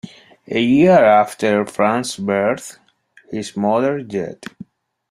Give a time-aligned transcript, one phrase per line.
[0.47, 2.79] A year after Franz's birth,
[3.29, 4.43] his mother died.